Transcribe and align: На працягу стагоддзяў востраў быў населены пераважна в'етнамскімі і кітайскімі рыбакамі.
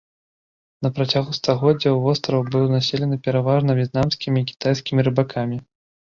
На 0.85 0.89
працягу 0.99 1.33
стагоддзяў 1.39 1.99
востраў 2.05 2.41
быў 2.55 2.65
населены 2.75 3.19
пераважна 3.27 3.75
в'етнамскімі 3.81 4.39
і 4.45 4.47
кітайскімі 4.53 5.05
рыбакамі. 5.09 5.61